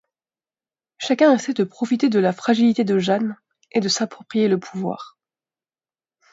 [0.97, 3.37] Chacun essaie de profiter de la fragilité de Jeanne
[3.71, 5.19] et de s'approprier le pouvoir.